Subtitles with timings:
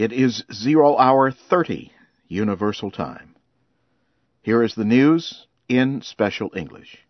[0.00, 1.92] It is zero hour 30
[2.26, 3.36] Universal Time.
[4.40, 7.04] Here is the news in special English.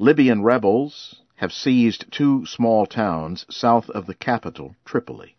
[0.00, 5.36] Libyan rebels have seized two small towns south of the capital, Tripoli.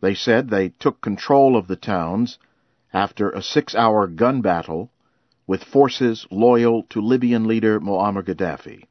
[0.00, 2.38] They said they took control of the towns
[2.92, 4.92] after a six hour gun battle
[5.44, 8.84] with forces loyal to Libyan leader Muammar Gaddafi.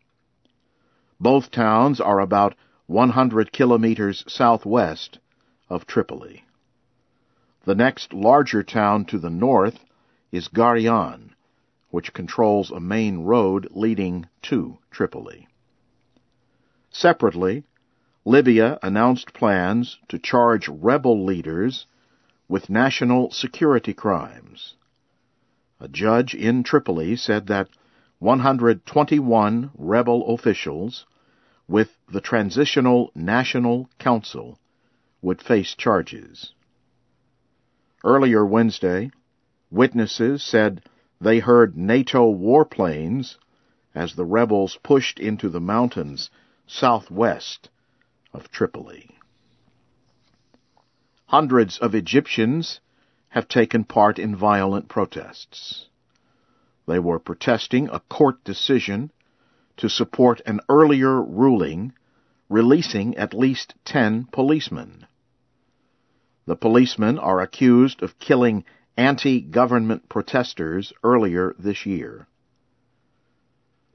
[1.21, 2.55] Both towns are about
[2.87, 5.19] 100 kilometers southwest
[5.73, 6.45] of Tripoli.
[7.65, 9.79] The next larger town to the north
[10.31, 11.31] is Gharian,
[11.89, 15.47] which controls a main road leading to Tripoli.
[16.91, 17.63] Separately,
[18.23, 21.87] Libya announced plans to charge rebel leaders
[22.47, 24.75] with national security crimes.
[25.79, 27.67] A judge in Tripoli said that
[28.19, 31.07] 121 rebel officials
[31.67, 34.59] with the Transitional National Council
[35.23, 36.53] would face charges.
[38.03, 39.09] Earlier Wednesday,
[39.71, 40.83] witnesses said
[41.19, 43.37] they heard NATO warplanes
[43.95, 46.29] as the rebels pushed into the mountains
[46.67, 47.69] southwest
[48.33, 49.17] of Tripoli.
[51.27, 52.81] Hundreds of Egyptians
[53.29, 55.87] have taken part in violent protests.
[56.85, 59.11] They were protesting a court decision
[59.77, 61.93] to support an earlier ruling
[62.49, 65.07] releasing at least ten policemen.
[66.45, 68.65] The policemen are accused of killing
[68.97, 72.27] anti-government protesters earlier this year.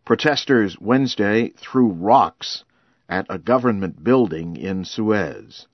[0.04, 2.64] Protesters Wednesday threw rocks
[3.08, 5.66] at a government building in Suez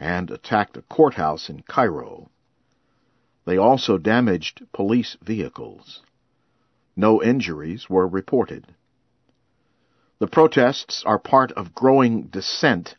[0.00, 2.30] and attacked a courthouse in Cairo.
[3.44, 6.02] They also damaged police vehicles.
[6.96, 8.74] No injuries were reported.
[10.18, 12.96] The protests are part of growing dissent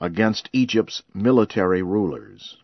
[0.00, 2.56] against Egypt's military rulers.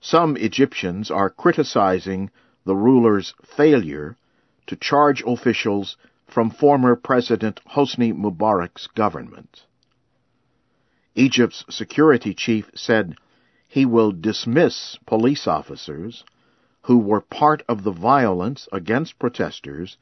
[0.00, 2.30] Some Egyptians are criticizing
[2.64, 4.16] the ruler's failure
[4.66, 5.96] to charge officials
[6.26, 9.66] from former President Hosni Mubarak's government.
[11.14, 13.16] Egypt's security chief said
[13.68, 16.24] he will dismiss police officers
[16.82, 19.96] who were part of the violence against protesters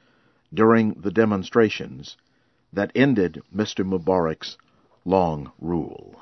[0.52, 2.16] during the demonstrations
[2.72, 3.84] that ended Mr.
[3.84, 4.56] Mubarak's
[5.04, 6.20] long rule.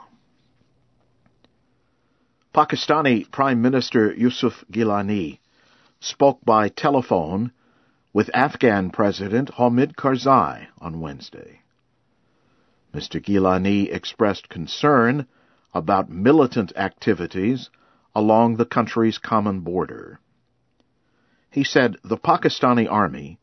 [2.54, 5.38] Pakistani Prime Minister Yusuf Gilani
[6.00, 7.52] spoke by telephone
[8.12, 11.60] with Afghan President Hamid Karzai on Wednesday.
[12.94, 13.22] Mr.
[13.22, 15.26] Gilani expressed concern
[15.74, 17.70] about militant activities
[18.14, 20.18] along the country's common border.
[21.50, 23.38] He said the Pakistani army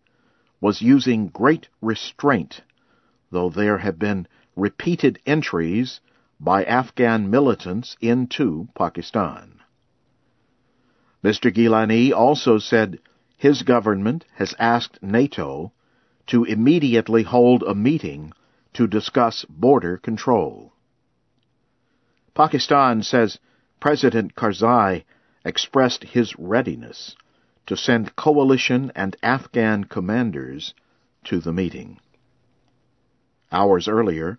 [0.60, 2.62] was using great restraint
[3.32, 6.00] though there have been repeated entries
[6.40, 9.60] by Afghan militants into Pakistan.
[11.24, 11.54] Mr.
[11.54, 13.00] Gilani also said
[13.38, 15.72] his government has asked NATO
[16.28, 18.32] to immediately hold a meeting
[18.74, 20.74] to discuss border control.
[22.34, 23.40] Pakistan says
[23.80, 25.04] President Karzai
[25.46, 27.16] expressed his readiness
[27.66, 30.74] to send coalition and Afghan commanders
[31.24, 32.00] to the meeting.
[33.52, 34.38] Hours earlier,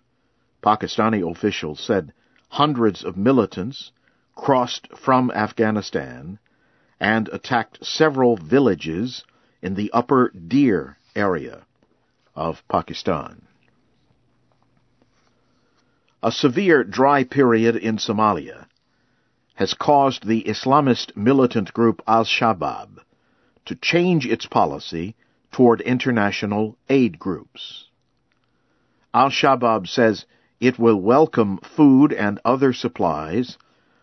[0.67, 2.11] Pakistani officials said
[2.49, 3.93] hundreds of militants
[4.35, 6.39] crossed from Afghanistan
[6.99, 9.23] and attacked several villages
[9.61, 11.65] in the upper Dir area
[12.35, 13.43] of Pakistan.
[16.21, 18.65] A severe dry period in Somalia
[19.55, 22.89] has caused the Islamist militant group Al-Shabaab
[23.67, 25.15] to change its policy
[25.49, 27.85] toward international aid groups.
[29.13, 30.25] Al-Shabaab says
[30.59, 33.57] it will welcome food and other supplies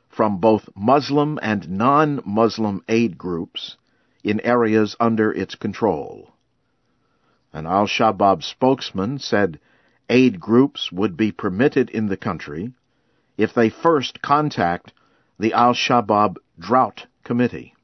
[0.08, 3.76] from both Muslim and non-Muslim aid groups
[4.22, 6.30] in areas under its control.
[7.52, 9.58] An Al-Shabaab spokesman said
[10.08, 12.72] aid groups would be permitted in the country
[13.36, 14.92] if they first contact
[15.38, 17.74] the Al-Shabaab Drought Committee.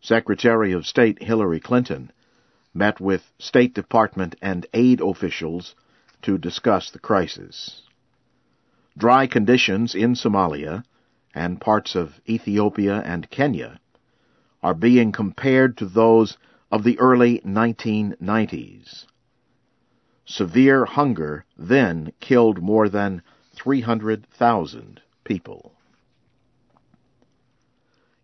[0.00, 2.12] Secretary of State Hillary Clinton
[2.72, 5.74] met with State Department and aid officials
[6.24, 7.82] to discuss the crisis.
[8.96, 10.84] Dry conditions in Somalia
[11.34, 13.80] and parts of Ethiopia and Kenya
[14.62, 16.38] are being compared to those
[16.70, 19.04] of the early 1990s.
[20.24, 23.22] Severe hunger then killed more than
[23.56, 25.72] 300,000 people.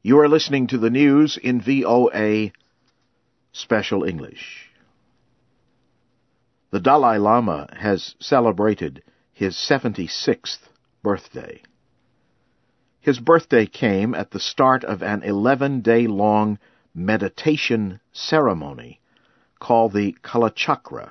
[0.02, 2.52] You are listening to the news in VOA
[3.52, 4.69] Special English.
[6.70, 9.02] The Dalai Lama has celebrated
[9.32, 10.68] his 76th
[11.02, 11.62] birthday.
[13.00, 16.60] His birthday came at the start of an 11-day-long
[16.94, 19.00] meditation ceremony
[19.58, 21.10] called the Kalachakra.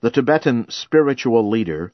[0.00, 1.92] The Tibetan spiritual leader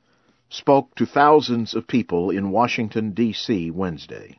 [0.48, 3.72] spoke to thousands of people in Washington, D.C.
[3.72, 4.38] Wednesday.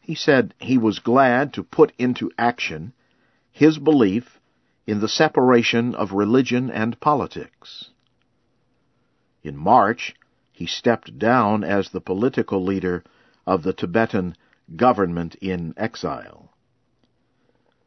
[0.00, 2.92] He said he was glad to put into action
[3.50, 4.38] his belief
[4.86, 7.90] in the separation of religion and politics.
[9.42, 10.14] In March,
[10.52, 13.02] he stepped down as the political leader
[13.46, 14.36] of the Tibetan
[14.76, 16.52] government in exile.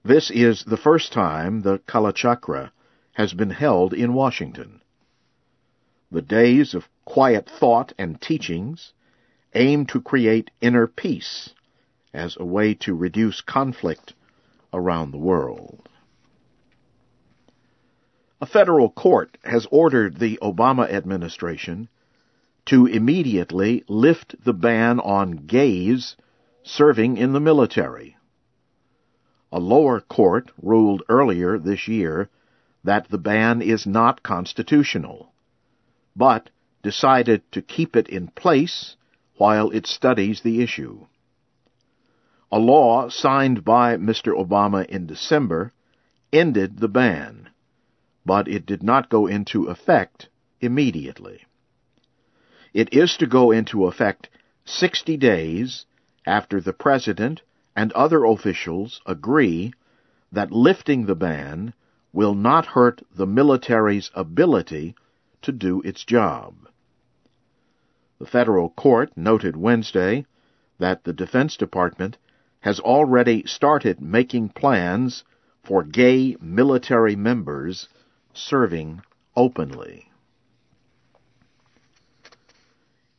[0.03, 2.71] This is the first time the Kalachakra
[3.13, 4.81] has been held in Washington.
[6.12, 8.94] The days of quiet thought and teachings
[9.53, 11.53] aim to create inner peace
[12.13, 14.13] as a way to reduce conflict
[14.74, 15.89] around the world.
[18.42, 21.88] A federal court has ordered the Obama administration
[22.66, 26.18] to immediately lift the ban on gays
[26.62, 28.18] serving in the military.
[29.54, 32.30] A lower court ruled earlier this year
[32.84, 35.32] that the ban is not constitutional,
[36.16, 36.50] but
[36.84, 38.98] decided to keep it in place
[39.38, 41.06] while it studies the issue.
[42.52, 44.34] A law signed by Mr.
[44.34, 45.72] Obama in December
[46.34, 47.50] ended the ban,
[48.25, 50.30] but it did not go into effect
[50.60, 51.45] immediately.
[52.74, 54.30] It is to go into effect
[54.66, 55.86] 60 days
[56.25, 57.42] after the President
[57.75, 59.74] and other officials agree
[60.31, 61.74] that lifting the ban
[62.12, 64.95] will not hurt the military's ability
[65.42, 66.56] to do its job.
[68.19, 70.25] The federal court noted Wednesday
[70.80, 72.18] that the Defense Department
[72.62, 75.24] has already started making plans
[75.63, 77.88] for gay military members
[78.38, 79.02] serving
[79.36, 80.10] openly.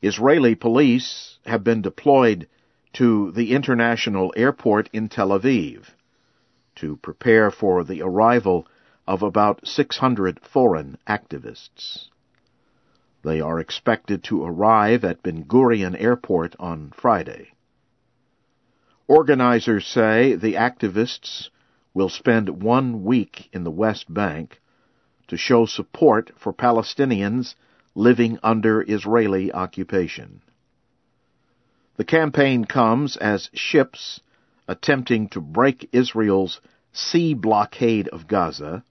[0.02, 2.48] Israeli police have been deployed
[2.92, 5.86] to the international airport in Tel Aviv
[6.76, 8.66] to prepare for the arrival
[9.06, 12.08] of about 600 foreign activists.
[13.22, 17.52] They are expected to arrive at Ben Gurion Airport on Friday.
[19.08, 21.48] Organizers say the activists
[21.94, 24.60] will spend one week in the West Bank
[25.28, 27.54] to show support for Palestinians
[27.94, 30.42] living under Israeli occupation.
[31.96, 34.20] The campaign comes as ships
[34.68, 36.60] attempting to break Israel's
[36.92, 38.84] sea blockade of Gaza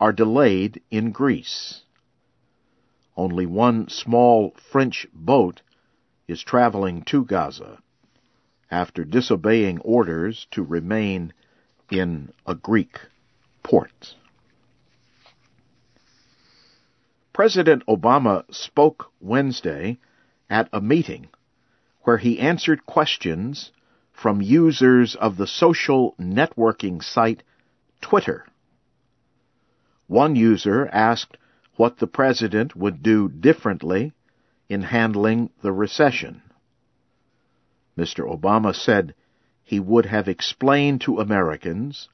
[0.00, 1.82] are delayed in Greece.
[3.16, 5.62] Only one small French boat
[6.26, 7.78] is traveling to Gaza
[8.70, 11.32] after disobeying orders to remain
[11.90, 12.98] in a Greek
[13.62, 14.16] port.
[17.32, 19.98] President Obama spoke Wednesday
[20.50, 21.28] at a meeting
[22.02, 23.72] where he answered questions
[24.12, 27.42] from users of the social networking site
[28.02, 28.44] Twitter.
[30.08, 31.38] One user asked
[31.76, 34.12] what the president would do differently
[34.68, 36.42] in handling the recession.
[37.96, 38.28] Mr.
[38.30, 39.14] Obama said
[39.64, 42.10] he would have explained to Americans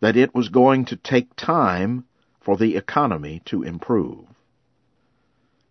[0.00, 2.04] that it was going to take time
[2.40, 4.26] for the economy to improve.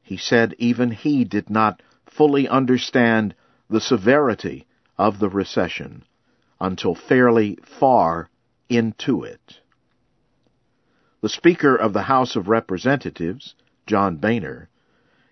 [0.07, 3.35] He said even he did not fully understand
[3.69, 4.65] the severity
[4.97, 6.05] of the recession
[6.61, 8.29] until fairly far
[8.69, 9.59] into it.
[11.19, 13.53] The Speaker of the House of Representatives,
[13.85, 14.69] John Boehner,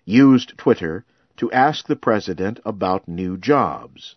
[0.04, 1.06] used Twitter
[1.38, 4.14] to ask the President about new jobs.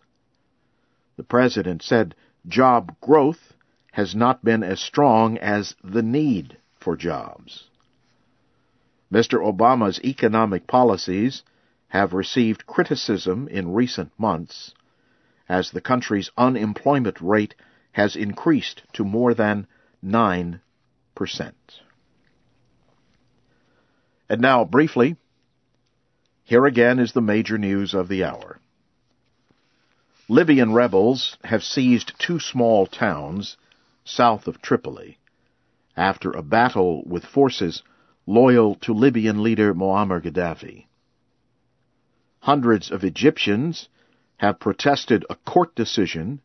[1.16, 2.14] The President said
[2.46, 3.54] job growth
[3.92, 7.69] has not been as strong as the need for jobs.
[9.12, 9.38] Mr.
[9.40, 11.42] Obama's economic policies
[11.88, 14.72] have received criticism in recent months
[15.48, 17.54] as the country's unemployment rate
[17.92, 19.66] has increased to more than
[20.04, 20.60] 9%.
[24.28, 25.16] And now, briefly,
[26.44, 28.60] here again is the major news of the hour.
[30.28, 33.56] Libyan rebels have seized two small towns
[34.04, 35.18] south of Tripoli
[35.96, 37.82] after a battle with forces
[38.30, 40.86] loyal to Libyan leader Muammar Gaddafi.
[42.38, 43.88] Hundreds of Egyptians
[44.36, 46.40] have protested a court decision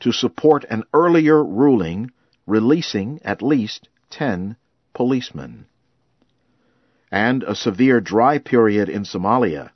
[0.00, 2.10] to support an earlier ruling
[2.46, 4.56] releasing at least ten
[4.94, 5.66] policemen.
[7.12, 9.70] And a severe dry period in Somalia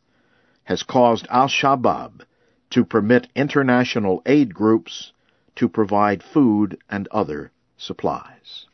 [0.65, 2.23] has caused al-Shabaab
[2.71, 5.13] to permit international aid groups
[5.57, 8.65] to provide food and other supplies.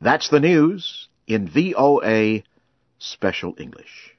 [0.00, 2.42] That's the news in VOA
[2.98, 4.16] Special English.